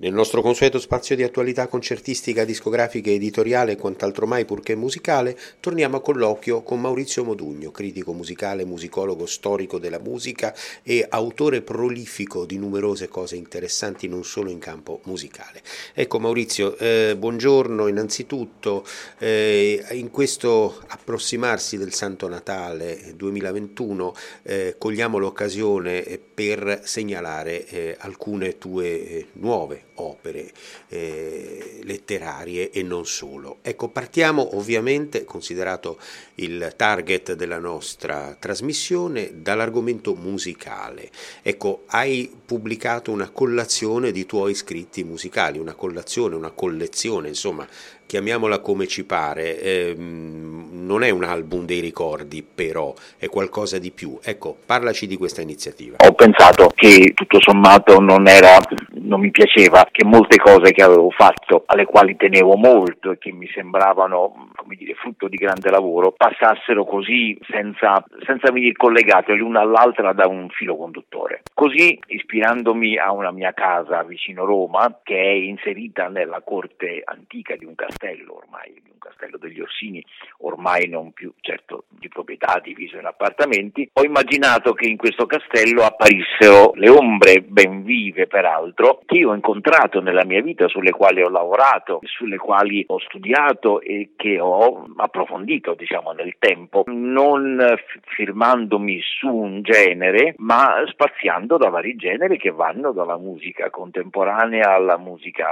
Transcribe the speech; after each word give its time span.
Nel 0.00 0.12
nostro 0.12 0.42
consueto 0.42 0.78
spazio 0.78 1.16
di 1.16 1.24
attualità 1.24 1.66
concertistica, 1.66 2.44
discografica, 2.44 3.10
editoriale 3.10 3.72
e 3.72 3.76
quant'altro 3.76 4.28
mai 4.28 4.44
purché 4.44 4.76
musicale, 4.76 5.36
torniamo 5.58 5.96
a 5.96 6.00
colloquio 6.00 6.62
con 6.62 6.80
Maurizio 6.80 7.24
Modugno, 7.24 7.72
critico 7.72 8.12
musicale, 8.12 8.64
musicologo 8.64 9.26
storico 9.26 9.80
della 9.80 9.98
musica 9.98 10.54
e 10.84 11.04
autore 11.08 11.62
prolifico 11.62 12.46
di 12.46 12.58
numerose 12.58 13.08
cose 13.08 13.34
interessanti 13.34 14.06
non 14.06 14.22
solo 14.22 14.50
in 14.50 14.60
campo 14.60 15.00
musicale. 15.06 15.62
Ecco 15.92 16.20
Maurizio, 16.20 16.78
eh, 16.78 17.16
buongiorno 17.18 17.88
innanzitutto, 17.88 18.86
eh, 19.18 19.84
in 19.90 20.12
questo 20.12 20.80
approssimarsi 20.86 21.76
del 21.76 21.92
Santo 21.92 22.28
Natale 22.28 23.14
2021 23.16 24.14
eh, 24.44 24.76
cogliamo 24.78 25.18
l'occasione 25.18 26.20
per 26.32 26.82
segnalare 26.84 27.66
eh, 27.66 27.96
alcune 27.98 28.58
tue 28.58 28.86
eh, 28.86 29.26
nuove 29.32 29.86
opere 30.02 30.50
eh, 30.88 31.80
letterarie 31.82 32.70
e 32.70 32.82
non 32.82 33.06
solo. 33.06 33.58
Ecco, 33.62 33.88
partiamo 33.88 34.56
ovviamente, 34.56 35.24
considerato 35.24 35.98
il 36.36 36.72
target 36.76 37.34
della 37.34 37.58
nostra 37.58 38.36
trasmissione, 38.38 39.42
dall'argomento 39.42 40.14
musicale. 40.14 41.10
Ecco, 41.42 41.84
hai 41.86 42.30
pubblicato 42.44 43.10
una 43.10 43.30
collazione 43.30 44.12
di 44.12 44.26
tuoi 44.26 44.54
scritti 44.54 45.04
musicali, 45.04 45.58
una 45.58 45.74
collazione, 45.74 46.34
una 46.34 46.50
collezione, 46.50 47.28
insomma, 47.28 47.66
chiamiamola 48.08 48.60
come 48.60 48.86
ci 48.86 49.04
pare, 49.04 49.60
ehm, 49.60 50.86
non 50.86 51.02
è 51.02 51.10
un 51.10 51.24
album 51.24 51.66
dei 51.66 51.80
ricordi, 51.80 52.42
però 52.42 52.94
è 53.18 53.28
qualcosa 53.28 53.78
di 53.78 53.90
più. 53.90 54.18
Ecco, 54.22 54.56
parlaci 54.64 55.06
di 55.06 55.18
questa 55.18 55.42
iniziativa. 55.42 55.96
Ho 55.98 56.14
pensato 56.14 56.72
che 56.74 57.12
tutto 57.14 57.38
sommato 57.38 58.00
non 58.00 58.26
era 58.26 58.58
non 59.02 59.20
mi 59.20 59.30
piaceva 59.30 59.86
che 59.90 60.04
molte 60.04 60.38
cose 60.38 60.72
che 60.72 60.82
avevo 60.82 61.10
fatto, 61.10 61.64
alle 61.66 61.84
quali 61.84 62.16
tenevo 62.16 62.56
molto 62.56 63.10
e 63.10 63.18
che 63.18 63.32
mi 63.32 63.46
sembravano, 63.52 64.50
come 64.56 64.76
dire, 64.76 64.94
frutto 64.94 65.28
di 65.28 65.36
grande 65.36 65.70
lavoro, 65.70 66.12
passassero 66.12 66.84
così 66.84 67.38
senza, 67.48 68.02
senza 68.24 68.50
venire 68.50 68.72
collegate 68.72 69.34
l'una 69.34 69.60
all'altra 69.60 70.14
da 70.14 70.26
un 70.26 70.48
filo 70.48 70.76
conduttore. 70.76 71.42
Così, 71.52 71.98
ispirandomi 72.06 72.96
a 72.96 73.12
una 73.12 73.30
mia 73.30 73.52
casa 73.52 74.02
vicino 74.02 74.44
Roma, 74.46 75.00
che 75.02 75.20
è 75.20 75.32
inserita 75.32 76.08
nella 76.08 76.40
corte 76.42 77.02
antica 77.04 77.54
di 77.56 77.66
un 77.66 77.74
castello 77.74 77.97
ormai, 78.28 78.72
di 78.82 78.90
un 78.92 78.98
castello 78.98 79.38
degli 79.38 79.60
Orsini, 79.60 80.04
ormai 80.38 80.88
non 80.88 81.12
più 81.12 81.32
certo 81.40 81.84
di 81.88 82.08
proprietà 82.08 82.60
diviso 82.62 82.96
in 82.96 83.06
appartamenti, 83.06 83.88
ho 83.92 84.04
immaginato 84.04 84.72
che 84.72 84.86
in 84.86 84.96
questo 84.96 85.26
castello 85.26 85.82
apparissero 85.82 86.72
le 86.74 86.88
ombre 86.88 87.40
ben 87.40 87.82
vive 87.82 88.26
peraltro 88.26 89.00
che 89.04 89.16
io 89.16 89.30
ho 89.30 89.34
incontrato 89.34 90.00
nella 90.00 90.24
mia 90.24 90.40
vita, 90.42 90.68
sulle 90.68 90.92
quali 90.92 91.22
ho 91.22 91.28
lavorato, 91.28 92.00
sulle 92.04 92.36
quali 92.36 92.84
ho 92.86 92.98
studiato 93.00 93.80
e 93.80 94.12
che 94.16 94.38
ho 94.38 94.86
approfondito, 94.96 95.74
diciamo, 95.74 96.12
nel 96.12 96.36
tempo, 96.38 96.84
non 96.86 97.76
firmandomi 98.14 99.00
su 99.02 99.28
un 99.28 99.62
genere, 99.62 100.34
ma 100.38 100.82
spaziando 100.86 101.56
da 101.56 101.68
vari 101.68 101.96
generi 101.96 102.38
che 102.38 102.50
vanno 102.50 102.92
dalla 102.92 103.18
musica 103.18 103.70
contemporanea 103.70 104.74
alla 104.74 104.98
musica 104.98 105.46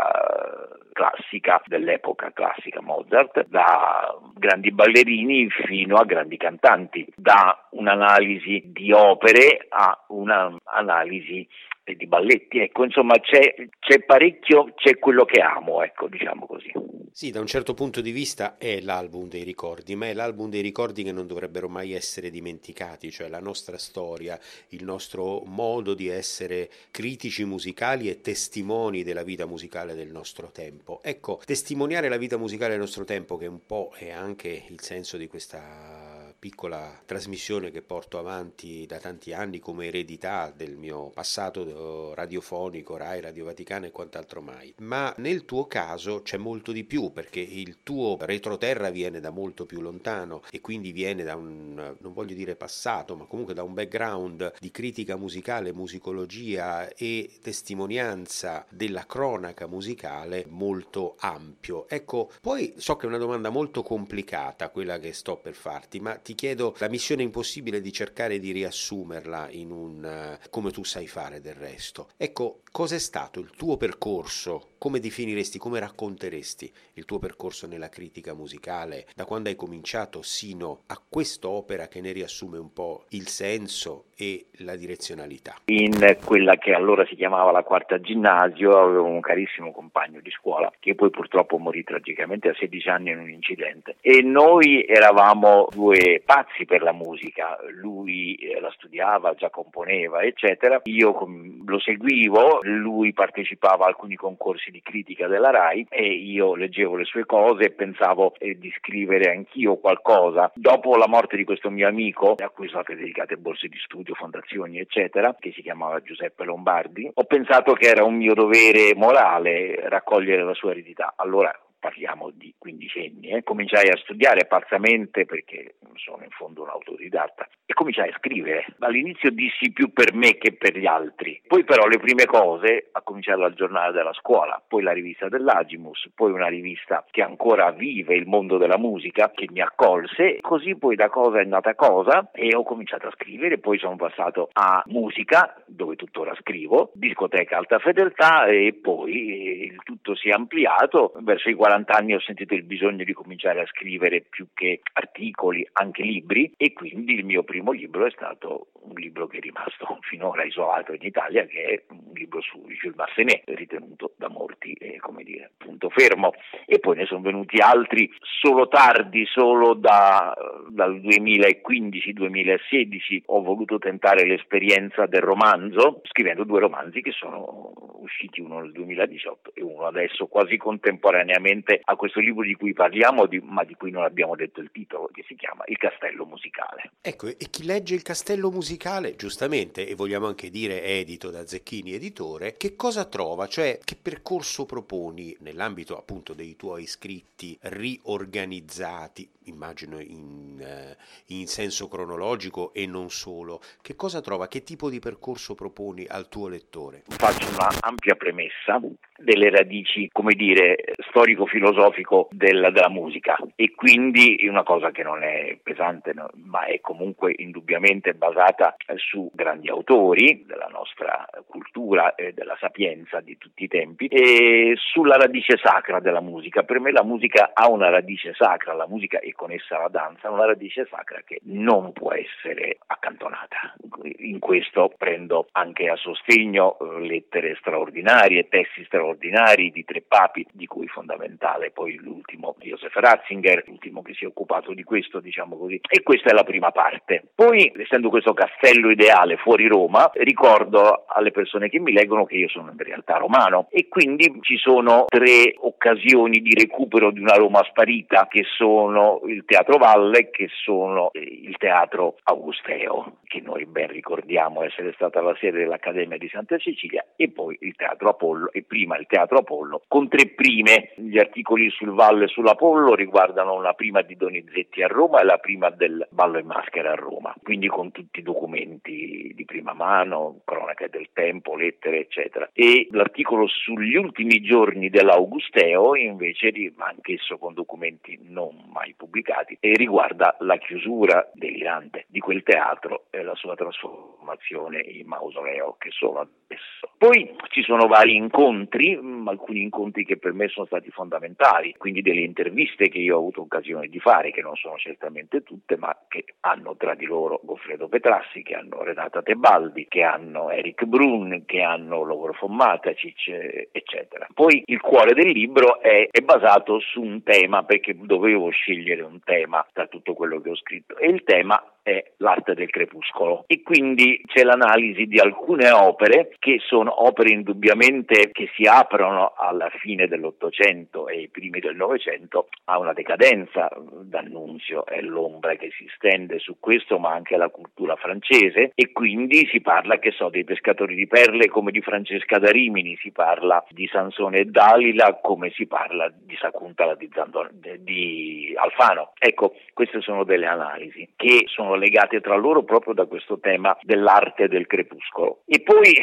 classica 0.92 1.62
dell'epoca 1.66 2.32
classica 2.36 2.82
Mozart, 2.82 3.46
da 3.48 4.14
grandi 4.34 4.70
ballerini 4.70 5.48
fino 5.48 5.96
a 5.96 6.04
grandi 6.04 6.36
cantanti, 6.36 7.10
da 7.16 7.66
un'analisi 7.70 8.64
di 8.66 8.92
opere 8.92 9.66
a 9.70 10.04
un'analisi 10.08 11.48
di 11.94 12.06
balletti, 12.06 12.58
ecco, 12.58 12.84
insomma 12.84 13.18
c'è, 13.20 13.54
c'è, 13.78 14.02
parecchio, 14.04 14.72
c'è 14.74 14.98
quello 14.98 15.24
che 15.24 15.40
amo, 15.40 15.82
ecco, 15.82 16.08
diciamo 16.08 16.46
così. 16.46 16.72
Sì, 17.12 17.30
da 17.30 17.40
un 17.40 17.46
certo 17.46 17.72
punto 17.72 18.00
di 18.00 18.10
vista 18.10 18.58
è 18.58 18.80
l'album 18.80 19.28
dei 19.28 19.42
ricordi, 19.42 19.94
ma 19.94 20.06
è 20.06 20.12
l'album 20.12 20.50
dei 20.50 20.60
ricordi 20.60 21.02
che 21.02 21.12
non 21.12 21.26
dovrebbero 21.26 21.68
mai 21.68 21.92
essere 21.92 22.28
dimenticati, 22.30 23.10
cioè 23.10 23.28
la 23.28 23.40
nostra 23.40 23.78
storia, 23.78 24.38
il 24.70 24.84
nostro 24.84 25.42
modo 25.46 25.94
di 25.94 26.08
essere 26.08 26.68
critici 26.90 27.44
musicali 27.44 28.10
e 28.10 28.20
testimoni 28.20 29.02
della 29.02 29.22
vita 29.22 29.46
musicale 29.46 29.94
del 29.94 30.10
nostro 30.10 30.50
tempo. 30.50 31.00
Ecco, 31.02 31.40
testimoniare 31.44 32.08
la 32.08 32.18
vita 32.18 32.36
musicale 32.36 32.72
del 32.72 32.80
nostro 32.80 33.04
tempo, 33.04 33.36
che 33.36 33.46
un 33.46 33.64
po' 33.64 33.92
è 33.96 34.10
anche 34.10 34.64
il 34.68 34.80
senso 34.80 35.16
di 35.16 35.26
questa 35.26 36.15
piccola 36.46 37.02
trasmissione 37.04 37.72
che 37.72 37.82
porto 37.82 38.18
avanti 38.18 38.86
da 38.86 38.98
tanti 38.98 39.32
anni 39.32 39.58
come 39.58 39.86
eredità 39.86 40.52
del 40.54 40.76
mio 40.76 41.10
passato 41.10 42.14
radiofonico, 42.14 42.96
Rai, 42.96 43.20
Radio 43.20 43.46
Vaticano 43.46 43.86
e 43.86 43.90
quant'altro 43.90 44.40
mai. 44.42 44.72
Ma 44.78 45.12
nel 45.16 45.44
tuo 45.44 45.66
caso 45.66 46.22
c'è 46.22 46.36
molto 46.36 46.70
di 46.70 46.84
più 46.84 47.10
perché 47.10 47.40
il 47.40 47.78
tuo 47.82 48.16
retroterra 48.20 48.90
viene 48.90 49.18
da 49.18 49.30
molto 49.30 49.66
più 49.66 49.80
lontano 49.80 50.42
e 50.48 50.60
quindi 50.60 50.92
viene 50.92 51.24
da 51.24 51.34
un, 51.34 51.96
non 51.98 52.12
voglio 52.12 52.36
dire 52.36 52.54
passato, 52.54 53.16
ma 53.16 53.24
comunque 53.24 53.52
da 53.52 53.64
un 53.64 53.74
background 53.74 54.52
di 54.60 54.70
critica 54.70 55.16
musicale, 55.16 55.72
musicologia 55.72 56.88
e 56.94 57.38
testimonianza 57.42 58.64
della 58.70 59.04
cronaca 59.04 59.66
musicale 59.66 60.44
molto 60.48 61.16
ampio. 61.18 61.88
Ecco, 61.88 62.30
poi 62.40 62.74
so 62.76 62.94
che 62.94 63.06
è 63.06 63.08
una 63.08 63.18
domanda 63.18 63.50
molto 63.50 63.82
complicata 63.82 64.68
quella 64.68 65.00
che 65.00 65.12
sto 65.12 65.38
per 65.38 65.54
farti, 65.54 65.98
ma 65.98 66.14
ti 66.14 66.34
chiedo 66.36 66.76
la 66.78 66.88
missione 66.88 67.24
impossibile 67.24 67.80
di 67.80 67.92
cercare 67.92 68.38
di 68.38 68.52
riassumerla 68.52 69.48
in 69.50 69.72
un 69.72 70.38
uh, 70.40 70.48
come 70.50 70.70
tu 70.70 70.84
sai 70.84 71.08
fare 71.08 71.40
del 71.40 71.54
resto. 71.54 72.10
Ecco, 72.16 72.60
cos'è 72.76 72.98
stato 72.98 73.40
il 73.40 73.52
tuo 73.56 73.78
percorso? 73.78 74.72
Come 74.76 75.00
definiresti, 75.00 75.58
come 75.58 75.80
racconteresti 75.80 76.70
il 76.96 77.06
tuo 77.06 77.18
percorso 77.18 77.66
nella 77.66 77.88
critica 77.88 78.34
musicale 78.34 79.06
da 79.16 79.24
quando 79.24 79.48
hai 79.48 79.56
cominciato 79.56 80.20
sino 80.20 80.82
a 80.88 81.00
quest'opera 81.08 81.88
che 81.88 82.02
ne 82.02 82.12
riassume 82.12 82.58
un 82.58 82.70
po' 82.74 83.06
il 83.12 83.28
senso 83.28 84.04
e 84.14 84.48
la 84.58 84.76
direzionalità? 84.76 85.54
In 85.64 86.18
quella 86.22 86.56
che 86.56 86.74
allora 86.74 87.06
si 87.06 87.16
chiamava 87.16 87.50
la 87.50 87.62
quarta 87.62 87.98
ginnasio 87.98 88.78
avevo 88.78 89.04
un 89.04 89.20
carissimo 89.20 89.72
compagno 89.72 90.20
di 90.20 90.30
scuola 90.30 90.70
che 90.78 90.94
poi 90.94 91.08
purtroppo 91.08 91.56
morì 91.56 91.82
tragicamente 91.82 92.50
a 92.50 92.54
16 92.54 92.88
anni 92.90 93.10
in 93.10 93.18
un 93.20 93.30
incidente 93.30 93.96
e 94.02 94.20
noi 94.20 94.84
eravamo 94.86 95.68
due 95.72 96.20
pazzi 96.24 96.66
per 96.66 96.82
la 96.82 96.92
musica, 96.92 97.56
lui 97.80 98.34
eh, 98.34 98.60
la 98.60 98.70
studiava, 98.72 99.32
già 99.32 99.48
componeva, 99.48 100.20
eccetera. 100.20 100.82
Io 100.84 101.26
lo 101.64 101.78
seguivo, 101.80 102.60
lui 102.66 103.12
partecipava 103.12 103.84
a 103.84 103.88
alcuni 103.88 104.16
concorsi 104.16 104.70
di 104.70 104.82
critica 104.82 105.26
della 105.26 105.50
RAI 105.50 105.86
e 105.88 106.06
io 106.06 106.54
leggevo 106.54 106.96
le 106.96 107.04
sue 107.04 107.24
cose 107.24 107.64
e 107.64 107.70
pensavo 107.70 108.34
eh, 108.38 108.58
di 108.58 108.72
scrivere 108.78 109.30
anch'io 109.30 109.76
qualcosa. 109.76 110.50
Dopo 110.54 110.96
la 110.96 111.08
morte 111.08 111.36
di 111.36 111.44
questo 111.44 111.70
mio 111.70 111.88
amico, 111.88 112.34
a 112.36 112.50
cui 112.50 112.68
sono 112.68 112.82
state 112.82 112.98
dedicate 112.98 113.36
borse 113.36 113.68
di 113.68 113.78
studio, 113.78 114.14
fondazioni, 114.14 114.78
eccetera, 114.78 115.34
che 115.38 115.52
si 115.52 115.62
chiamava 115.62 116.02
Giuseppe 116.02 116.44
Lombardi, 116.44 117.10
ho 117.12 117.24
pensato 117.24 117.72
che 117.74 117.88
era 117.88 118.04
un 118.04 118.16
mio 118.16 118.34
dovere 118.34 118.94
morale 118.94 119.88
raccogliere 119.88 120.42
la 120.42 120.54
sua 120.54 120.70
eredità. 120.70 121.14
Allora 121.16 121.52
parliamo 121.86 122.30
di 122.34 122.52
quindicenni, 122.58 123.28
eh, 123.28 123.44
cominciai 123.44 123.88
a 123.88 123.96
studiare 123.96 124.46
parzamente 124.46 125.24
perché 125.24 125.76
sono 125.94 126.24
in 126.24 126.30
fondo 126.30 126.62
un 126.62 126.68
autodidatta 126.68 127.46
e 127.64 127.74
cominciai 127.74 128.08
a 128.08 128.16
scrivere. 128.18 128.66
All'inizio 128.80 129.30
dissi 129.30 129.70
più 129.70 129.92
per 129.92 130.12
me 130.12 130.36
che 130.36 130.52
per 130.52 130.76
gli 130.76 130.86
altri, 130.86 131.40
poi 131.46 131.62
però 131.62 131.86
le 131.86 131.98
prime 131.98 132.24
cose, 132.24 132.88
a 132.90 133.02
cominciare 133.02 133.40
dal 133.40 133.54
giornale 133.54 133.92
della 133.92 134.12
scuola, 134.14 134.60
poi 134.66 134.82
la 134.82 134.92
rivista 134.92 135.28
dell'Agimus, 135.28 136.10
poi 136.12 136.32
una 136.32 136.48
rivista 136.48 137.04
che 137.08 137.22
ancora 137.22 137.70
vive 137.70 138.16
il 138.16 138.26
mondo 138.26 138.58
della 138.58 138.78
musica, 138.78 139.30
che 139.32 139.46
mi 139.50 139.60
accolse, 139.60 140.38
così 140.40 140.76
poi 140.76 140.96
da 140.96 141.08
cosa 141.08 141.40
è 141.40 141.44
nata 141.44 141.76
cosa 141.76 142.30
e 142.32 142.54
ho 142.54 142.64
cominciato 142.64 143.06
a 143.06 143.12
scrivere, 143.12 143.58
poi 143.58 143.78
sono 143.78 143.94
passato 143.94 144.48
a 144.52 144.82
musica, 144.86 145.62
dove 145.66 145.94
tuttora 145.94 146.34
scrivo, 146.40 146.90
discoteca 146.94 147.56
alta 147.56 147.78
fedeltà 147.78 148.46
e 148.46 148.76
poi 148.80 149.66
il 149.66 149.80
tutto 149.84 150.16
si 150.16 150.28
è 150.28 150.32
ampliato 150.32 151.12
verso 151.20 151.48
i 151.48 151.54
40 151.54 151.75
40 151.76 151.92
anni 151.92 152.14
ho 152.14 152.20
sentito 152.20 152.54
il 152.54 152.62
bisogno 152.62 153.04
di 153.04 153.12
cominciare 153.12 153.60
a 153.60 153.66
scrivere 153.66 154.22
più 154.22 154.46
che 154.54 154.80
articoli, 154.94 155.68
anche 155.72 156.02
libri 156.02 156.54
e 156.56 156.72
quindi 156.72 157.12
il 157.14 157.24
mio 157.24 157.42
primo 157.42 157.72
libro 157.72 158.06
è 158.06 158.10
stato 158.10 158.68
un 158.82 158.94
libro 158.94 159.26
che 159.26 159.38
è 159.38 159.40
rimasto 159.40 159.98
finora 160.08 160.44
isolato 160.44 160.92
in 160.94 161.02
Italia 161.02 161.44
che 161.44 161.64
è 161.64 161.82
un 161.90 162.12
libro 162.14 162.40
su 162.40 162.64
Jules 162.66 162.96
Massenet 162.96 163.42
ritenuto 163.46 164.14
da 164.16 164.28
molti 164.28 164.72
eh, 164.72 164.96
come 164.98 165.22
dire 165.22 165.52
punto 165.58 165.90
fermo. 165.90 166.32
E 166.64 166.78
poi 166.78 166.96
ne 166.96 167.04
sono 167.06 167.20
venuti 167.20 167.58
altri 167.58 168.10
solo 168.20 168.68
tardi, 168.68 169.26
solo 169.26 169.74
da, 169.74 170.34
dal 170.70 170.98
2015-2016 171.00 173.24
ho 173.26 173.42
voluto 173.42 173.76
tentare 173.78 174.26
l'esperienza 174.26 175.04
del 175.06 175.22
romanzo 175.22 176.00
scrivendo 176.04 176.44
due 176.44 176.60
romanzi 176.60 177.02
che 177.02 177.12
sono 177.12 177.72
usciti 178.00 178.40
uno 178.40 178.60
nel 178.60 178.72
2018 178.72 179.52
e 179.54 179.62
uno 179.62 179.86
adesso 179.86 180.26
quasi 180.26 180.56
contemporaneamente 180.56 181.65
esattamente 181.66 181.80
a 181.84 181.96
questo 181.96 182.20
libro 182.20 182.44
di 182.44 182.54
cui 182.54 182.72
parliamo, 182.72 183.26
di, 183.26 183.40
ma 183.40 183.64
di 183.64 183.74
cui 183.74 183.90
non 183.90 184.04
abbiamo 184.04 184.36
detto 184.36 184.60
il 184.60 184.70
titolo, 184.70 185.10
che 185.12 185.24
si 185.26 185.34
chiama 185.34 185.64
Il 185.66 185.76
Castello 185.76 186.24
Musicale. 186.24 186.92
Ecco, 187.00 187.26
e 187.26 187.36
chi 187.50 187.64
legge 187.64 187.94
Il 187.94 188.02
Castello 188.02 188.50
Musicale, 188.50 189.16
giustamente, 189.16 189.86
e 189.86 189.94
vogliamo 189.94 190.26
anche 190.26 190.50
dire 190.50 190.82
edito 190.82 191.30
da 191.30 191.46
Zecchini 191.46 191.92
Editore, 191.92 192.56
che 192.56 192.76
cosa 192.76 193.04
trova? 193.04 193.48
Cioè, 193.48 193.80
che 193.82 193.96
percorso 194.00 194.64
proponi 194.64 195.36
nell'ambito 195.40 195.98
appunto 195.98 196.32
dei 196.32 196.54
tuoi 196.56 196.86
scritti 196.86 197.58
riorganizzati, 197.60 199.28
immagino 199.46 199.98
in, 200.00 200.60
eh, 200.60 200.96
in 201.34 201.46
senso 201.46 201.88
cronologico 201.88 202.72
e 202.72 202.86
non 202.86 203.10
solo? 203.10 203.60
Che 203.80 203.96
cosa 203.96 204.20
trova? 204.20 204.48
Che 204.48 204.62
tipo 204.62 204.90
di 204.90 204.98
percorso 204.98 205.54
proponi 205.54 206.06
al 206.08 206.28
tuo 206.28 206.48
lettore? 206.48 207.02
Faccio 207.06 207.48
una 207.48 207.68
ampia 207.80 208.14
premessa 208.14 208.80
delle 209.18 209.50
radici, 209.50 210.08
come 210.12 210.34
dire, 210.34 210.76
storico-filosofico 211.08 212.28
della, 212.30 212.70
della, 212.70 212.88
musica 212.88 213.36
e 213.56 213.74
quindi 213.74 214.46
una 214.48 214.62
cosa 214.62 214.90
che 214.90 215.02
non 215.02 215.22
è 215.22 215.58
pesante 215.62 216.14
ma 216.44 216.64
è 216.66 216.80
comunque 216.80 217.34
indubbiamente 217.36 218.14
basata 218.14 218.76
su 218.96 219.30
grandi 219.32 219.68
autori 219.68 220.44
della 220.46 220.68
nostra 220.70 221.26
cultura 221.46 222.14
e 222.14 222.32
della 222.32 222.56
sapienza 222.60 223.20
di 223.20 223.36
tutti 223.38 223.64
i 223.64 223.68
tempi 223.68 224.06
e 224.06 224.74
sulla 224.76 225.16
radice 225.16 225.56
sacra 225.62 226.00
della 226.00 226.20
musica. 226.20 226.62
Per 226.62 226.80
me 226.80 226.92
la 226.92 227.02
musica 227.02 227.50
ha 227.54 227.68
una 227.68 227.88
radice 227.88 228.34
sacra, 228.34 228.74
la 228.74 228.86
musica 228.86 229.18
e 229.18 229.32
con 229.36 229.52
essa 229.52 229.78
la 229.78 229.88
danza, 229.88 230.30
una 230.30 230.46
radice 230.46 230.86
sacra 230.90 231.22
che 231.24 231.40
non 231.44 231.92
può 231.92 232.12
essere 232.12 232.78
accantonata. 232.86 233.74
In 234.18 234.38
questo 234.38 234.92
prendo 234.96 235.46
anche 235.52 235.88
a 235.88 235.96
sostegno 235.96 236.78
eh, 236.78 237.00
lettere 237.06 237.56
straordinarie, 237.60 238.48
testi 238.48 238.84
straordinari 238.84 239.70
di 239.70 239.84
tre 239.84 240.02
papi, 240.02 240.46
di 240.52 240.66
cui 240.66 240.88
fondamentale 240.88 241.70
poi 241.70 241.94
l'ultimo 241.96 242.56
Joseph 242.58 242.94
Ratzinger, 242.94 243.64
l'ultimo 243.66 244.02
che 244.02 244.14
si 244.14 244.24
è 244.24 244.26
occupato 244.26 244.72
di 244.72 244.82
questo, 244.82 245.20
diciamo 245.20 245.56
così. 245.56 245.80
E 245.88 246.02
questa 246.02 246.30
è 246.30 246.32
la 246.32 246.44
prima 246.44 246.70
parte. 246.72 247.22
Poi, 247.34 247.72
essendo 247.76 248.08
questo 248.08 248.34
castello 248.34 248.90
ideale 248.90 249.36
fuori 249.36 249.66
Roma, 249.66 250.10
ricordo 250.14 251.04
alle 251.06 251.30
persone 251.30 251.68
che 251.68 251.78
mi 251.78 251.92
leggono 251.92 252.24
che 252.24 252.36
io 252.36 252.48
sono 252.48 252.70
in 252.70 252.78
realtà 252.78 253.18
romano 253.18 253.68
e 253.70 253.88
quindi 253.88 254.38
ci 254.40 254.56
sono 254.56 255.04
tre 255.06 255.54
occasioni 255.58 256.40
di 256.40 256.54
recupero 256.54 257.10
di 257.10 257.20
una 257.20 257.34
Roma 257.34 257.62
sparita 257.64 258.26
che 258.28 258.44
sono 258.56 259.20
il 259.26 259.44
Teatro 259.44 259.78
Valle, 259.78 260.30
che 260.30 260.48
sono 260.62 261.10
il 261.12 261.56
Teatro 261.56 262.16
Augusteo, 262.24 263.18
che 263.24 263.40
noi 263.40 263.66
ben 263.66 263.88
ricordiamo 263.88 264.62
essere 264.62 264.92
stata 264.94 265.20
la 265.20 265.36
sede 265.38 265.58
dell'Accademia 265.58 266.16
di 266.16 266.28
Santa 266.28 266.58
Cecilia, 266.58 267.04
e 267.16 267.30
poi 267.30 267.56
il 267.60 267.74
Teatro 267.74 268.10
Apollo, 268.10 268.52
e 268.52 268.62
prima 268.62 268.96
il 268.96 269.06
Teatro 269.06 269.38
Apollo, 269.38 269.82
con 269.88 270.08
tre 270.08 270.28
prime. 270.28 270.92
Gli 270.96 271.18
articoli 271.18 271.70
sul 271.70 271.90
Valle 271.90 272.24
e 272.24 272.28
sull'Apollo 272.28 272.94
riguardano 272.94 273.60
la 273.60 273.72
prima 273.72 274.02
di 274.02 274.16
Donizetti 274.16 274.82
a 274.82 274.86
Roma 274.86 275.20
e 275.20 275.24
la 275.24 275.38
prima 275.38 275.70
del 275.70 276.06
Ballo 276.10 276.38
in 276.38 276.46
Maschera 276.46 276.92
a 276.92 276.94
Roma, 276.94 277.34
quindi 277.42 277.66
con 277.66 277.90
tutti 277.92 278.20
i 278.20 278.22
documenti 278.22 279.32
di 279.34 279.44
prima 279.44 279.72
mano, 279.72 280.40
cronache 280.44 280.88
del 280.88 281.08
tempo, 281.12 281.56
lettere, 281.56 282.00
eccetera. 282.00 282.48
E 282.52 282.88
l'articolo 282.90 283.46
sugli 283.46 283.96
ultimi 283.96 284.40
giorni 284.40 284.88
dell'Augusteo, 284.88 285.94
invece, 285.96 286.52
anch'esso 286.76 287.38
con 287.38 287.54
documenti 287.54 288.18
non 288.22 288.54
mai 288.72 288.94
pubblicati, 288.96 289.15
e 289.60 289.74
riguarda 289.74 290.36
la 290.40 290.58
chiusura 290.58 291.30
delirante 291.32 292.06
di 292.08 292.20
quel 292.20 292.42
teatro 292.42 293.06
e 293.10 293.22
la 293.22 293.34
sua 293.34 293.54
trasformazione 293.54 294.80
in 294.80 295.06
mausoleo 295.06 295.76
che 295.78 295.90
sono 295.90 296.20
adesso. 296.20 296.94
Poi 296.98 297.36
ci 297.50 297.62
sono 297.62 297.86
vari 297.86 298.14
incontri, 298.16 298.96
mm, 298.96 299.28
alcuni 299.28 299.60
incontri 299.60 300.04
che 300.04 300.16
per 300.16 300.32
me 300.32 300.48
sono 300.48 300.64
stati 300.64 300.90
fondamentali, 300.90 301.74
quindi 301.76 302.00
delle 302.00 302.22
interviste 302.22 302.88
che 302.88 302.98
io 302.98 303.16
ho 303.16 303.18
avuto 303.18 303.42
occasione 303.42 303.88
di 303.88 304.00
fare, 304.00 304.30
che 304.30 304.40
non 304.40 304.56
sono 304.56 304.76
certamente 304.76 305.42
tutte, 305.42 305.76
ma 305.76 305.94
che 306.08 306.24
hanno 306.40 306.74
tra 306.76 306.94
di 306.94 307.04
loro 307.04 307.40
Goffredo 307.42 307.88
Petrassi, 307.88 308.42
che 308.42 308.54
hanno 308.54 308.82
Renata 308.82 309.22
Tebaldi, 309.22 309.86
che 309.88 310.02
hanno 310.02 310.50
Eric 310.50 310.84
Brun, 310.84 311.42
che 311.44 311.60
hanno 311.60 312.04
Lauro 312.04 312.32
Fommatacic, 312.32 313.68
eccetera. 313.72 314.26
Poi 314.32 314.62
il 314.64 314.80
cuore 314.80 315.12
del 315.12 315.28
libro 315.28 315.80
è, 315.80 316.08
è 316.10 316.20
basato 316.20 316.80
su 316.80 317.02
un 317.02 317.22
tema, 317.22 317.62
perché 317.64 317.94
dovevo 317.94 318.48
scegliere 318.48 319.02
un 319.02 319.20
tema 319.22 319.66
tra 319.72 319.86
tutto 319.86 320.14
quello 320.14 320.40
che 320.40 320.50
ho 320.50 320.56
scritto, 320.56 320.96
e 320.96 321.08
il 321.08 321.22
tema 321.24 321.62
è 321.86 322.04
l'arte 322.16 322.54
del 322.54 322.68
crepuscolo 322.68 323.44
e 323.46 323.62
quindi 323.62 324.20
c'è 324.26 324.42
l'analisi 324.42 325.06
di 325.06 325.20
alcune 325.20 325.70
opere 325.70 326.34
che 326.40 326.58
sono 326.66 327.06
opere 327.06 327.30
indubbiamente 327.30 328.30
che 328.32 328.50
si 328.56 328.64
aprono 328.64 329.34
alla 329.36 329.70
fine 329.78 330.08
dell'Ottocento 330.08 331.06
e 331.06 331.18
ai 331.18 331.28
primi 331.28 331.60
del 331.60 331.76
Novecento 331.76 332.48
a 332.64 332.80
una 332.80 332.92
decadenza. 332.92 333.70
D'Annunzio 334.02 334.84
è 334.84 335.00
l'ombra 335.00 335.54
che 335.54 335.70
si 335.78 335.86
stende 335.94 336.40
su 336.40 336.56
questo 336.58 336.98
ma 336.98 337.12
anche 337.12 337.36
alla 337.36 337.50
cultura 337.50 337.94
francese 337.94 338.72
e 338.74 338.90
quindi 338.90 339.46
si 339.46 339.60
parla 339.60 340.00
che 340.00 340.10
so 340.10 340.28
dei 340.28 340.42
pescatori 340.42 340.96
di 340.96 341.06
perle 341.06 341.46
come 341.46 341.70
di 341.70 341.82
Francesca 341.82 342.38
da 342.38 342.50
Rimini, 342.50 342.96
si 343.00 343.12
parla 343.12 343.64
di 343.68 343.86
Sansone 343.86 344.40
e 344.40 344.44
Dalila 344.46 345.20
come 345.22 345.50
si 345.50 345.68
parla 345.68 346.12
di 346.12 346.34
Sacuntala 346.36 346.96
di, 346.96 347.08
Zandon, 347.14 347.50
di 347.78 348.52
Alfano. 348.56 349.12
Ecco, 349.18 349.54
queste 349.72 350.00
sono 350.00 350.24
delle 350.24 350.46
analisi 350.46 351.08
che 351.14 351.44
sono 351.46 351.75
legate 351.76 352.20
tra 352.20 352.36
loro 352.36 352.64
proprio 352.64 352.94
da 352.94 353.06
questo 353.06 353.38
tema 353.38 353.76
dell'arte 353.82 354.48
del 354.48 354.66
crepuscolo. 354.66 355.42
E 355.46 355.62
poi 355.62 355.94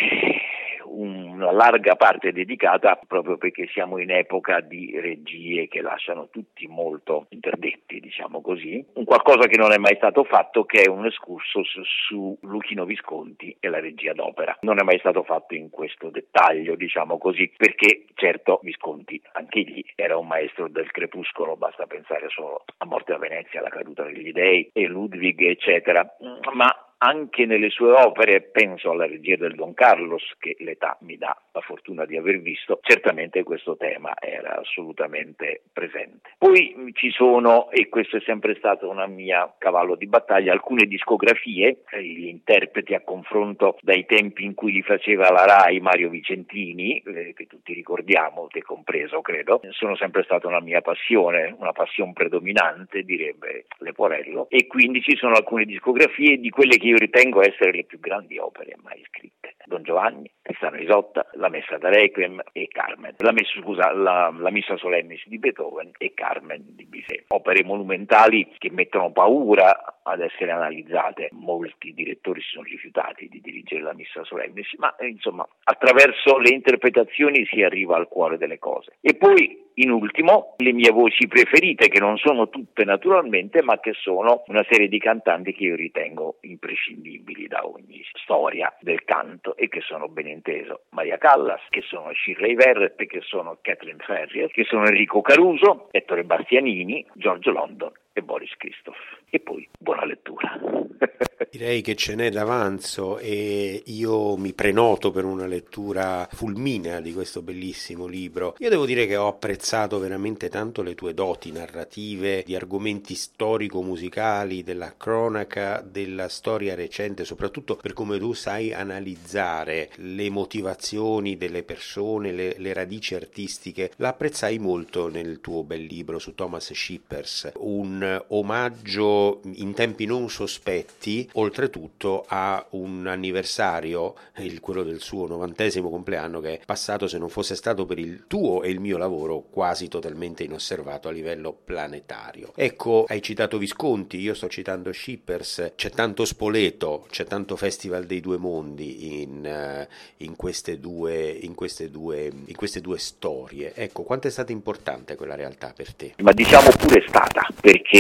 una 0.85 1.51
larga 1.51 1.95
parte 1.95 2.31
dedicata 2.31 2.99
proprio 3.07 3.37
perché 3.37 3.67
siamo 3.67 3.97
in 3.97 4.11
epoca 4.11 4.59
di 4.59 4.99
regie 4.99 5.67
che 5.67 5.81
lasciano 5.81 6.29
tutti 6.29 6.67
molto 6.67 7.25
interdetti, 7.29 7.99
diciamo 7.99 8.41
così, 8.41 8.85
un 8.93 9.05
qualcosa 9.05 9.47
che 9.47 9.57
non 9.57 9.71
è 9.71 9.77
mai 9.77 9.95
stato 9.95 10.23
fatto 10.23 10.65
che 10.65 10.83
è 10.83 10.89
un 10.89 11.05
excursus 11.05 11.81
su 12.07 12.37
Luchino 12.41 12.85
Visconti 12.85 13.55
e 13.59 13.67
la 13.69 13.79
regia 13.79 14.13
d'opera. 14.13 14.57
Non 14.61 14.79
è 14.79 14.83
mai 14.83 14.99
stato 14.99 15.23
fatto 15.23 15.55
in 15.55 15.69
questo 15.69 16.09
dettaglio, 16.09 16.75
diciamo 16.75 17.17
così, 17.17 17.51
perché 17.55 18.05
certo 18.15 18.59
Visconti 18.63 19.21
anche 19.33 19.59
lì 19.61 19.85
era 19.95 20.17
un 20.17 20.27
maestro 20.27 20.67
del 20.67 20.91
crepuscolo, 20.91 21.55
basta 21.55 21.85
pensare 21.85 22.29
solo 22.29 22.63
a 22.77 22.85
Morte 22.85 23.13
a 23.13 23.17
Venezia, 23.17 23.59
alla 23.59 23.69
caduta 23.69 24.03
degli 24.03 24.31
dei 24.31 24.69
e 24.73 24.87
Ludwig, 24.87 25.41
eccetera, 25.41 26.05
ma 26.53 26.92
anche 27.03 27.45
nelle 27.45 27.69
sue 27.69 27.91
opere, 27.91 28.41
penso 28.41 28.91
alla 28.91 29.05
regia 29.05 29.35
del 29.35 29.55
Don 29.55 29.73
Carlos, 29.73 30.23
che 30.39 30.55
l'età 30.59 30.97
mi 31.01 31.17
dà 31.17 31.37
la 31.51 31.59
fortuna 31.59 32.05
di 32.05 32.15
aver 32.15 32.39
visto, 32.39 32.79
certamente 32.81 33.43
questo 33.43 33.75
tema 33.75 34.13
era 34.19 34.57
assolutamente 34.57 35.63
presente. 35.73 36.31
Poi 36.37 36.91
ci 36.93 37.11
sono, 37.11 37.69
e 37.71 37.89
questo 37.89 38.17
è 38.17 38.21
sempre 38.21 38.55
stato 38.55 38.89
una 38.89 39.05
mia 39.05 39.53
cavallo 39.57 39.95
di 39.95 40.07
battaglia, 40.07 40.53
alcune 40.53 40.85
discografie, 40.85 41.83
eh, 41.91 42.01
gli 42.01 42.27
interpreti 42.27 42.93
a 42.93 43.01
confronto 43.01 43.77
dai 43.81 44.05
tempi 44.05 44.45
in 44.45 44.53
cui 44.53 44.71
li 44.71 44.81
faceva 44.81 45.29
la 45.29 45.45
RAI 45.45 45.81
Mario 45.81 46.09
Vicentini, 46.09 47.03
eh, 47.05 47.33
che 47.35 47.47
tutti 47.47 47.73
ricordiamo, 47.73 48.47
te 48.47 48.61
compreso 48.61 49.19
credo, 49.21 49.59
sono 49.71 49.97
sempre 49.97 50.23
stata 50.23 50.47
una 50.47 50.61
mia 50.61 50.79
passione, 50.79 51.53
una 51.59 51.73
passione 51.73 52.13
predominante, 52.13 53.03
direbbe 53.03 53.65
Leporello, 53.79 54.47
e 54.49 54.67
quindi 54.67 55.01
ci 55.01 55.17
sono 55.17 55.35
alcune 55.35 55.65
discografie 55.65 56.37
di 56.37 56.49
quelle 56.49 56.77
che 56.77 56.92
io 56.93 56.99
ritengo 56.99 57.41
essere 57.41 57.71
le 57.71 57.85
più 57.85 57.99
grandi 57.99 58.37
opere 58.37 58.75
mai 58.81 59.03
scritte. 59.07 59.55
Don 59.65 59.81
Giovanni, 59.81 60.29
Tristano 60.41 60.77
Isotta, 60.77 61.25
la 61.33 61.49
Messa 61.49 61.77
da 61.77 61.89
Requiem 61.89 62.41
e 62.51 62.67
Carmen. 62.67 63.15
La, 63.17 63.31
messa, 63.31 63.59
scusa, 63.59 63.91
la, 63.91 64.31
la 64.37 64.51
Missa 64.51 64.77
Solennis 64.77 65.25
di 65.25 65.39
Beethoven 65.39 65.91
e 65.97 66.13
Carmen 66.13 66.63
di 66.75 66.85
Bizet. 66.85 67.25
Opere 67.29 67.63
monumentali 67.63 68.47
che 68.59 68.69
mettono 68.71 69.11
paura 69.11 69.92
ad 70.03 70.21
essere 70.21 70.51
analizzate. 70.51 71.29
Molti 71.31 71.93
direttori 71.93 72.41
si 72.41 72.49
sono 72.49 72.63
rifiutati 72.63 73.27
di 73.29 73.41
dirigere 73.41 73.81
la 73.81 73.93
Missa 73.93 74.23
Solennis, 74.23 74.73
ma 74.77 74.95
eh, 74.97 75.07
insomma 75.07 75.47
attraverso 75.63 76.37
le 76.37 76.49
interpretazioni 76.49 77.45
si 77.45 77.61
arriva 77.63 77.95
al 77.95 78.07
cuore 78.07 78.37
delle 78.37 78.59
cose. 78.59 78.97
E 79.01 79.15
poi 79.15 79.63
in 79.75 79.89
ultimo, 79.89 80.53
le 80.57 80.71
mie 80.71 80.91
voci 80.91 81.27
preferite, 81.27 81.87
che 81.87 81.99
non 81.99 82.17
sono 82.17 82.49
tutte 82.49 82.83
naturalmente, 82.83 83.63
ma 83.63 83.79
che 83.79 83.93
sono 83.93 84.43
una 84.47 84.63
serie 84.69 84.87
di 84.87 84.99
cantanti 84.99 85.53
che 85.53 85.63
io 85.63 85.75
ritengo 85.75 86.37
imprescindibili 86.41 87.47
da 87.47 87.65
ogni 87.65 88.03
storia 88.21 88.71
del 88.81 89.03
canto 89.03 89.55
e 89.55 89.69
che 89.69 89.81
sono 89.81 90.07
ben 90.09 90.27
inteso 90.27 90.83
Maria 90.89 91.17
Callas, 91.17 91.61
che 91.69 91.81
sono 91.81 92.11
Shirley 92.13 92.55
Verrett, 92.55 93.03
che 93.05 93.21
sono 93.21 93.57
Kathleen 93.61 93.97
Ferrier, 93.99 94.51
che 94.51 94.63
sono 94.63 94.85
Enrico 94.85 95.21
Caruso, 95.21 95.87
Ettore 95.91 96.23
Bastianini, 96.23 97.05
Giorgio 97.13 97.51
London 97.51 97.91
e 98.13 98.21
Boris 98.21 98.55
Christoph. 98.57 98.95
E 99.29 99.39
poi 99.39 99.67
buona 99.79 100.05
lettura. 100.05 100.59
Direi 101.49 101.81
che 101.81 101.95
ce 101.95 102.15
n'è 102.15 102.29
d'avanzo 102.29 103.19
e 103.19 103.83
io 103.85 104.37
mi 104.37 104.53
prenoto 104.53 105.11
per 105.11 105.23
una 105.25 105.45
lettura 105.45 106.27
fulminea 106.31 106.99
di 106.99 107.13
questo 107.13 107.41
bellissimo 107.41 108.07
libro. 108.07 108.55
Io 108.59 108.69
devo 108.69 108.85
dire 108.85 109.05
che 109.05 109.15
ho 109.15 109.27
apprezzato 109.27 109.99
veramente 109.99 110.49
tanto 110.49 110.81
le 110.81 110.95
tue 110.95 111.13
doti 111.13 111.51
narrative, 111.51 112.43
di 112.43 112.55
argomenti 112.55 113.13
storico-musicali, 113.13 114.63
della 114.63 114.95
cronaca, 114.97 115.81
della 115.81 116.27
storia 116.27 116.75
recente, 116.75 117.25
soprattutto 117.25 117.75
per 117.75 117.93
come 117.93 118.17
tu 118.17 118.33
sai 118.33 118.73
analizzare 118.73 119.89
le 119.97 120.29
motivazioni 120.29 121.37
delle 121.37 121.63
persone, 121.63 122.31
le, 122.31 122.55
le 122.57 122.73
radici 122.73 123.13
artistiche. 123.15 123.91
L'apprezzai 123.97 124.57
molto 124.57 125.07
nel 125.07 125.39
tuo 125.39 125.63
bel 125.63 125.83
libro 125.83 126.19
su 126.19 126.33
Thomas 126.33 126.71
Shippers, 126.73 127.51
un 127.57 128.02
omaggio 128.27 129.41
in 129.55 129.73
tempi 129.73 130.05
non 130.05 130.29
sospetti 130.29 131.29
oltretutto 131.33 132.25
ha 132.27 132.65
un 132.71 133.07
anniversario, 133.07 134.15
quello 134.59 134.83
del 134.83 135.01
suo 135.01 135.27
novantesimo 135.27 135.89
compleanno, 135.89 136.39
che 136.39 136.53
è 136.53 136.59
passato, 136.65 137.07
se 137.07 137.17
non 137.17 137.29
fosse 137.29 137.55
stato 137.55 137.85
per 137.85 137.99
il 137.99 138.25
tuo 138.27 138.63
e 138.63 138.69
il 138.69 138.79
mio 138.79 138.97
lavoro, 138.97 139.43
quasi 139.49 139.87
totalmente 139.87 140.43
inosservato 140.43 141.07
a 141.07 141.11
livello 141.11 141.53
planetario. 141.53 142.53
Ecco, 142.55 143.05
hai 143.07 143.21
citato 143.21 143.57
Visconti, 143.57 144.19
io 144.19 144.33
sto 144.33 144.47
citando 144.47 144.91
Shippers, 144.91 145.73
c'è 145.75 145.89
tanto 145.89 146.25
Spoleto, 146.25 147.05
c'è 147.09 147.25
tanto 147.25 147.55
Festival 147.55 148.05
dei 148.05 148.19
Due 148.19 148.37
Mondi 148.37 149.21
in, 149.21 149.45
eh, 149.45 149.87
in, 150.17 150.35
queste, 150.35 150.79
due, 150.79 151.29
in, 151.29 151.55
queste, 151.55 151.89
due, 151.89 152.31
in 152.45 152.55
queste 152.55 152.81
due 152.81 152.97
storie. 152.97 153.73
Ecco, 153.75 154.03
quanto 154.03 154.27
è 154.27 154.31
stata 154.31 154.51
importante 154.51 155.15
quella 155.15 155.35
realtà 155.35 155.73
per 155.75 155.93
te? 155.93 156.13
Ma 156.21 156.31
diciamo 156.31 156.69
pure 156.77 157.03
stata, 157.07 157.47
perché 157.59 157.92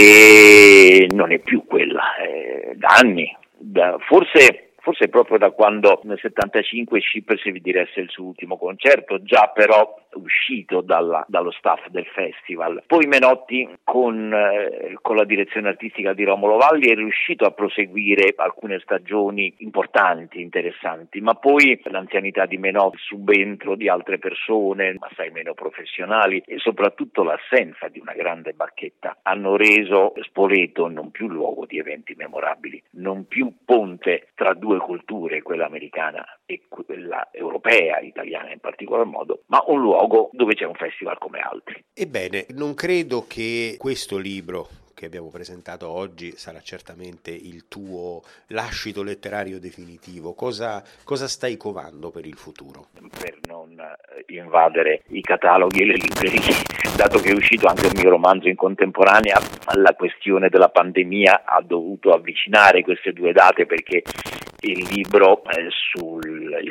non 1.11 1.31
è 1.31 1.39
più 1.39 1.65
quella, 1.65 2.15
eh, 2.17 2.73
da 2.75 2.95
anni 2.99 3.35
da, 3.57 3.97
forse 3.99 4.73
forse 4.83 5.07
proprio 5.07 5.37
da 5.37 5.51
quando 5.51 6.01
nel 6.03 6.19
75 6.19 6.99
Schipper 6.99 7.39
si 7.39 7.51
diresse 7.53 8.01
il 8.01 8.09
suo 8.09 8.25
ultimo 8.25 8.57
concerto, 8.57 9.23
già 9.23 9.49
però 9.53 9.95
uscito 10.15 10.81
dalla, 10.81 11.25
dallo 11.27 11.51
staff 11.51 11.87
del 11.87 12.05
festival. 12.05 12.83
Poi 12.85 13.05
Menotti 13.07 13.67
con, 13.83 14.33
eh, 14.33 14.97
con, 15.01 15.15
la 15.15 15.25
direzione 15.25 15.69
artistica 15.69 16.13
di 16.13 16.23
Romolo 16.23 16.57
Valli 16.57 16.89
è 16.89 16.95
riuscito 16.95 17.45
a 17.45 17.51
proseguire 17.51 18.33
alcune 18.35 18.79
stagioni 18.79 19.53
importanti, 19.59 20.41
interessanti, 20.41 21.21
ma 21.21 21.33
poi 21.33 21.79
l'anzianità 21.85 22.45
di 22.45 22.57
Menotti, 22.57 22.95
il 22.95 23.01
subentro 23.01 23.75
di 23.75 23.89
altre 23.89 24.19
persone, 24.19 24.95
assai 24.99 25.31
meno 25.31 25.53
professionali 25.53 26.41
e 26.45 26.57
soprattutto 26.57 27.23
l'assenza 27.23 27.87
di 27.87 27.99
una 27.99 28.13
grande 28.13 28.53
bacchetta 28.53 29.19
hanno 29.23 29.55
reso 29.55 30.13
Spoleto 30.21 30.87
non 30.87 31.11
più 31.11 31.27
luogo 31.27 31.65
di 31.65 31.79
eventi 31.79 32.13
memorabili, 32.15 32.81
non 32.91 33.27
più 33.27 33.51
ponte 33.65 34.29
tra 34.35 34.53
due 34.53 34.77
culture, 34.79 35.41
quella 35.41 35.65
americana 35.65 36.25
e 36.45 36.63
quella 36.67 37.29
europea, 37.31 37.99
italiana 37.99 38.51
in 38.51 38.59
particolar 38.59 39.05
modo, 39.05 39.43
ma 39.47 39.63
un 39.67 39.81
luogo 39.81 40.02
dove 40.31 40.55
c'è 40.55 40.65
un 40.65 40.75
festival 40.75 41.17
come 41.17 41.39
altri. 41.39 41.83
Ebbene, 41.93 42.45
non 42.49 42.73
credo 42.73 43.25
che 43.27 43.75
questo 43.77 44.17
libro 44.17 44.67
che 45.03 45.09
abbiamo 45.09 45.29
presentato 45.29 45.89
oggi 45.89 46.31
sarà 46.37 46.61
certamente 46.61 47.29
il 47.29 47.67
tuo 47.67 48.21
lascito 48.47 49.03
letterario 49.03 49.59
definitivo. 49.59 50.33
Cosa, 50.33 50.81
cosa 51.03 51.27
stai 51.27 51.57
covando 51.57 52.09
per 52.09 52.25
il 52.25 52.37
futuro? 52.37 52.87
Per 53.19 53.39
non 53.45 53.77
eh, 53.77 54.33
invadere 54.33 55.03
i 55.09 55.19
cataloghi 55.19 55.81
e 55.81 55.85
le 55.87 55.95
librerie, 55.95 56.55
dato 56.95 57.19
che 57.19 57.31
è 57.31 57.35
uscito 57.35 57.67
anche 57.67 57.87
un 57.87 57.93
mio 57.95 58.11
romanzo 58.11 58.47
in 58.47 58.55
contemporanea, 58.55 59.37
la 59.73 59.93
questione 59.93 60.47
della 60.47 60.69
pandemia 60.69 61.43
ha 61.43 61.61
dovuto 61.61 62.11
avvicinare 62.11 62.81
queste 62.81 63.11
due 63.11 63.33
date 63.33 63.65
perché 63.65 64.03
il 64.63 64.87
libro 64.89 65.43
eh, 65.43 65.67
sul 65.69 66.21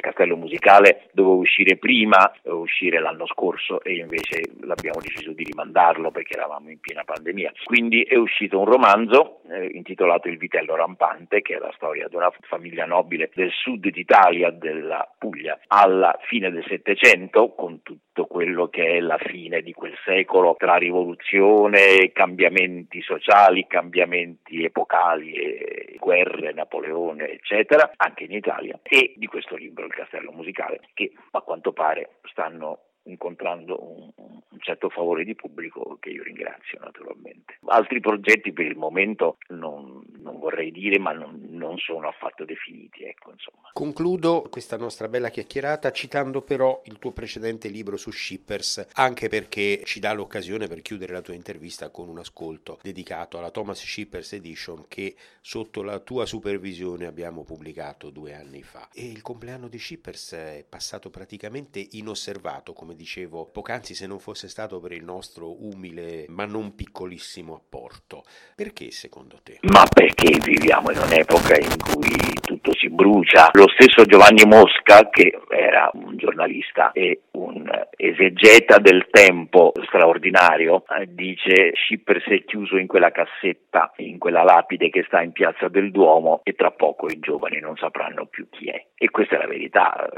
castello 0.01 0.37
musicale 0.37 1.09
doveva 1.13 1.37
uscire 1.37 1.77
prima, 1.77 2.33
doveva 2.43 2.63
uscire 2.63 3.01
l'anno 3.01 3.27
scorso 3.27 3.83
e 3.83 3.97
invece 3.97 4.43
l'abbiamo 4.63 5.01
deciso 5.01 5.33
di 5.33 5.45
rimandarlo 5.45 6.11
perché 6.11 6.35
eravamo 6.35 6.71
in 6.71 6.81
piena 6.81 7.05
pandemia. 7.05 7.53
Quindi 7.65 8.03
è 8.03 8.17
uscito 8.17 8.59
un 8.59 8.65
romanzo 8.65 9.41
eh, 9.51 9.67
intitolato 9.67 10.29
Il 10.29 10.39
vitello 10.39 10.75
rampante, 10.75 11.43
che 11.43 11.57
è 11.57 11.59
la 11.59 11.73
storia 11.75 12.09
di 12.09 12.17
una 12.17 12.33
famiglia 12.43 12.85
nobile 12.85 13.31
del 13.35 13.51
sud 13.51 13.89
d'Italia, 13.89 14.51
della 14.51 15.09
Puglia, 15.19 15.59
alla 15.69 16.19
fine 16.23 16.51
del 16.51 16.65
Settecento, 16.67 17.55
con 17.55 17.83
tutto 17.83 18.27
quello 18.27 18.69
che 18.69 18.97
è 18.97 19.01
la 19.01 19.19
fine 19.19 19.63
di 19.63 19.73
quel 19.73 19.95
secolo 20.05 20.57
tra 20.59 20.77
rivoluzione, 20.77 22.11
cambiamenti 22.13 23.03
sociali, 23.03 23.67
cambiamenti 23.67 24.65
epocali, 24.65 25.97
guerre, 25.99 26.53
Napoleone, 26.53 27.31
eccetera 27.31 27.82
anche 27.97 28.25
in 28.25 28.33
Italia, 28.33 28.79
e 28.83 29.15
di 29.17 29.27
questo 29.27 29.57
libro, 29.57 29.87
Il 29.87 29.95
Castello 29.95 30.33
Musicale, 30.33 30.81
che 30.95 31.13
a 31.31 31.41
quanto 31.41 31.73
pare 31.73 32.19
stanno 32.25 32.92
incontrando 33.05 33.83
un, 33.83 34.13
un, 34.17 34.61
certo 34.61 34.89
favore 34.89 35.25
di 35.25 35.35
pubblico 35.35 35.97
che 36.01 36.11
io 36.11 36.23
ringrazio 36.23 36.79
naturalmente. 36.81 37.59
Altri 37.67 38.01
progetti 38.01 38.53
per 38.53 38.67
il 38.67 38.77
momento 38.77 39.39
non, 39.49 40.03
non 40.21 40.39
vorrei 40.39 40.71
dire, 40.71 40.99
ma 40.99 41.13
non, 41.13 41.41
non 41.51 41.79
sono 41.79 42.09
affatto 42.09 42.45
definiti. 42.45 43.05
Ecco, 43.05 43.33
Concludo 43.73 44.47
questa 44.51 44.77
nostra 44.77 45.09
bella 45.09 45.31
chiacchierata 45.31 45.91
citando 45.91 46.43
però 46.43 46.81
il 46.85 46.99
tuo 46.99 47.13
precedente 47.13 47.69
libro 47.69 47.97
su 47.97 48.11
Shippers, 48.11 48.89
anche 48.95 49.29
perché 49.29 49.83
ci 49.85 49.99
dà 49.99 50.13
l'occasione 50.13 50.69
per 50.69 50.83
chiudere 50.83 51.13
la 51.13 51.23
tua 51.23 51.35
intervista 51.35 51.91
con 51.91 52.09
un 52.09 52.19
ascolto 52.19 52.79
dedicato 52.83 53.39
alla 53.39 53.51
Thomas 53.51 53.83
Shippers 53.83 54.35
Edition 54.35 54.85
che 54.89 55.17
sotto 55.41 55.83
la 55.83 55.99
tua 55.99 56.27
supervisione 56.27 57.07
abbiamo 57.07 57.43
pubblicato 57.43 58.11
due 58.11 58.35
anni 58.35 58.63
fa. 58.63 58.89
E 58.93 59.07
il 59.07 59.23
compleanno 59.23 59.69
di 59.69 59.79
Shippers 59.79 60.33
è 60.33 60.65
passato 60.69 61.11
praticamente 61.11 61.85
inosservato 61.93 62.73
come 62.73 62.92
come 62.93 62.95
dicevo 62.95 63.49
poc'anzi, 63.51 63.95
se 63.95 64.07
non 64.07 64.19
fosse 64.19 64.49
stato 64.49 64.79
per 64.79 64.93
il 64.93 65.03
nostro 65.03 65.65
umile 65.65 66.27
ma 66.29 66.45
non 66.45 66.75
piccolissimo 66.75 67.55
apporto. 67.55 68.25
Perché 68.55 68.91
secondo 68.91 69.41
te? 69.43 69.59
Ma 69.63 69.85
perché 69.93 70.39
viviamo 70.39 70.91
in 70.91 70.99
un'epoca 70.99 71.59
in 71.59 71.77
cui 71.79 72.17
tutto 72.41 72.73
si 72.77 72.89
brucia. 72.91 73.49
Lo 73.53 73.67
stesso 73.69 74.05
Giovanni 74.05 74.45
Mosca, 74.45 75.09
che 75.11 75.41
era 75.49 75.91
un 75.95 76.17
giornalista 76.17 76.93
e 76.93 77.23
un 77.55 77.71
esegeta 77.97 78.79
del 78.79 79.07
tempo 79.11 79.73
straordinario, 79.87 80.85
eh, 80.99 81.07
dice 81.09 81.73
Schipper 81.75 82.23
si 82.23 82.35
è 82.35 82.45
chiuso 82.45 82.77
in 82.77 82.87
quella 82.87 83.11
cassetta, 83.11 83.93
in 83.97 84.19
quella 84.19 84.43
lapide 84.43 84.91
che 84.91 85.05
sta 85.07 85.23
in 85.23 85.33
piazza 85.33 85.69
del 85.69 85.91
Duomo 85.91 86.41
e 86.43 86.55
tra 86.55 86.71
poco 86.71 87.07
i 87.07 87.19
giovani 87.19 87.61
non 87.61 87.77
sapranno 87.77 88.27
più 88.27 88.49
chi 88.51 88.69
è. 88.69 88.87
E 88.97 89.11
questa 89.11 89.37
è 89.37 89.39
la 89.39 89.47
verità. 89.47 90.09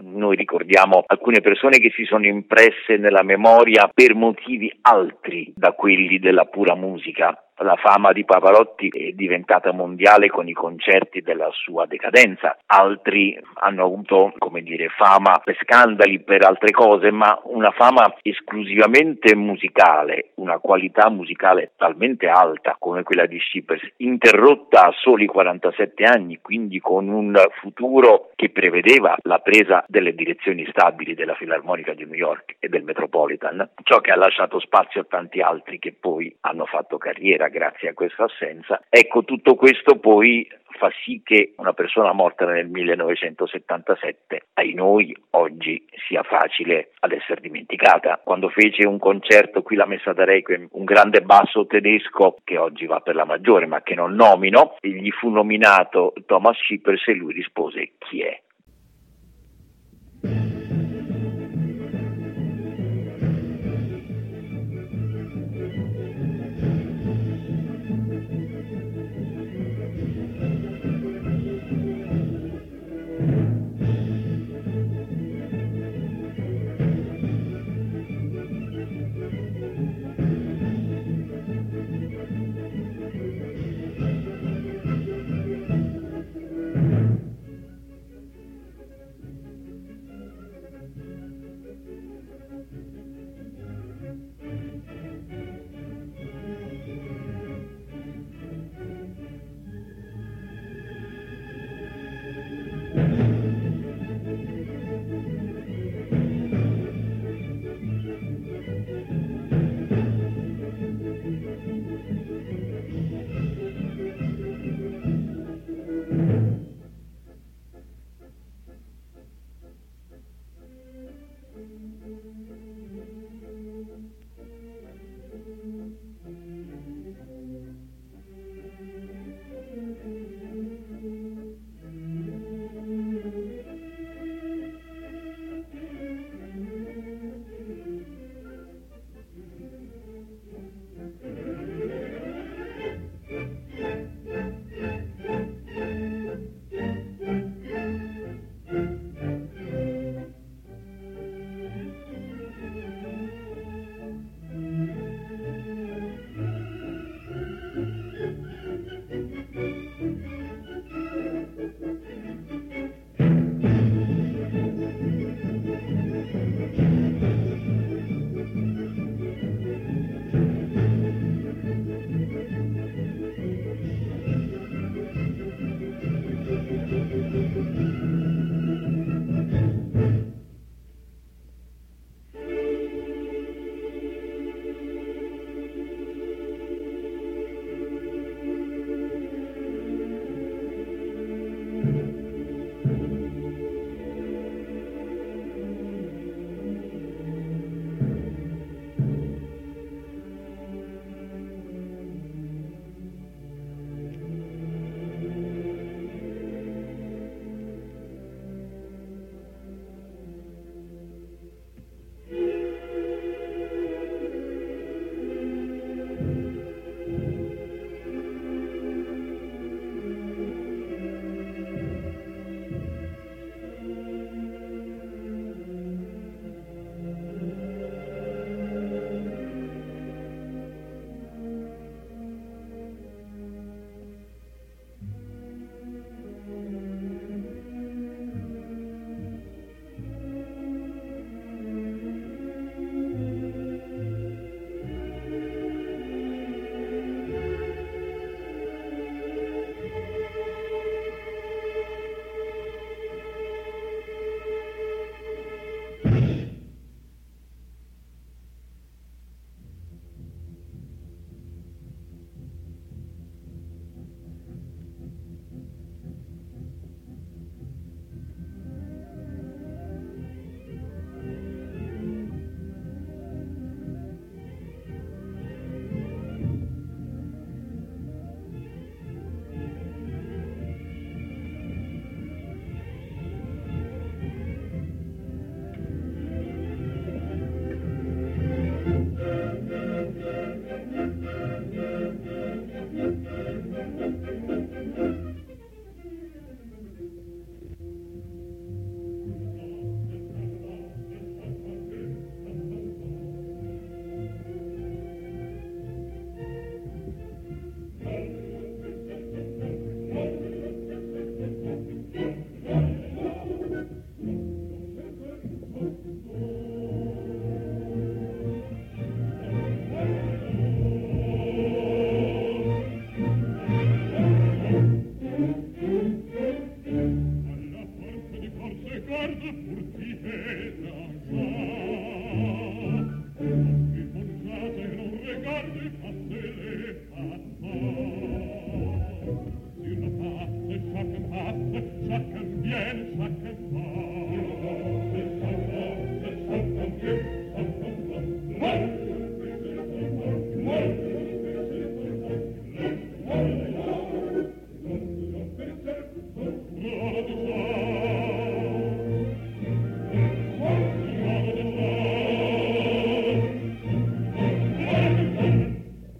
Noi 0.00 0.36
ricordiamo 0.36 1.04
alcune 1.06 1.40
persone 1.40 1.78
che 1.78 1.90
si 1.94 2.04
sono 2.04 2.26
impresse 2.26 2.96
nella 2.96 3.22
memoria 3.22 3.90
per 3.92 4.14
motivi 4.14 4.72
altri 4.82 5.52
da 5.56 5.72
quelli 5.72 6.18
della 6.18 6.44
pura 6.44 6.74
musica 6.74 7.38
la 7.64 7.76
fama 7.76 8.12
di 8.12 8.24
Pavarotti 8.24 8.88
è 8.88 9.12
diventata 9.12 9.72
mondiale 9.72 10.28
con 10.28 10.46
i 10.48 10.52
concerti 10.52 11.22
della 11.22 11.48
sua 11.52 11.86
decadenza, 11.86 12.58
altri 12.66 13.38
hanno 13.54 13.84
avuto, 13.84 14.34
come 14.36 14.62
dire, 14.62 14.88
fama 14.88 15.40
per 15.42 15.56
scandali, 15.62 16.20
per 16.20 16.44
altre 16.56 16.70
cose, 16.70 17.10
ma 17.10 17.38
una 17.44 17.70
fama 17.70 18.16
esclusivamente 18.22 19.36
musicale, 19.36 20.30
una 20.36 20.58
qualità 20.58 21.10
musicale 21.10 21.72
talmente 21.76 22.26
alta 22.28 22.76
come 22.78 23.02
quella 23.02 23.26
di 23.26 23.38
Schippers, 23.38 23.86
interrotta 23.98 24.86
a 24.86 24.94
soli 24.96 25.26
47 25.26 26.04
anni, 26.04 26.38
quindi 26.40 26.80
con 26.80 27.08
un 27.08 27.38
futuro 27.60 28.30
che 28.34 28.48
prevedeva 28.48 29.16
la 29.22 29.38
presa 29.38 29.84
delle 29.86 30.14
direzioni 30.14 30.66
stabili 30.70 31.14
della 31.14 31.34
Filarmonica 31.34 31.92
di 31.92 32.04
New 32.04 32.14
York 32.14 32.56
e 32.58 32.68
del 32.68 32.82
Metropolitan, 32.82 33.68
ciò 33.82 34.00
che 34.00 34.10
ha 34.10 34.16
lasciato 34.16 34.58
spazio 34.58 35.02
a 35.02 35.06
tanti 35.08 35.40
altri 35.40 35.78
che 35.78 35.92
poi 35.92 36.34
hanno 36.40 36.64
fatto 36.64 36.96
carriera 36.96 37.48
grazie 37.48 37.90
a 37.90 37.94
questa 37.94 38.24
assenza. 38.24 38.82
Ecco, 38.88 39.24
tutto 39.24 39.54
questo 39.54 39.98
poi 39.98 40.48
fa 40.76 40.90
sì 41.02 41.20
che 41.24 41.54
una 41.56 41.72
persona 41.72 42.12
morta 42.12 42.44
nel 42.46 42.68
1977, 42.68 44.46
ai 44.54 44.74
noi, 44.74 45.16
oggi 45.56 45.82
sia 46.06 46.22
facile 46.22 46.90
ad 47.00 47.12
essere 47.12 47.40
dimenticata. 47.40 48.20
Quando 48.22 48.50
fece 48.50 48.86
un 48.86 48.98
concerto 48.98 49.62
qui 49.62 49.76
la 49.76 49.86
Messa 49.86 50.12
da 50.12 50.24
Requiem, 50.24 50.68
un 50.72 50.84
grande 50.84 51.22
basso 51.22 51.66
tedesco 51.66 52.36
che 52.44 52.58
oggi 52.58 52.84
va 52.84 53.00
per 53.00 53.14
la 53.14 53.24
maggiore 53.24 53.66
ma 53.66 53.82
che 53.82 53.94
non 53.94 54.14
nomino, 54.14 54.76
gli 54.80 55.10
fu 55.10 55.30
nominato 55.30 56.12
Thomas 56.26 56.58
Schippers 56.58 57.08
e 57.08 57.14
lui 57.14 57.32
rispose 57.32 57.92
chi 57.98 58.20
è? 58.20 58.35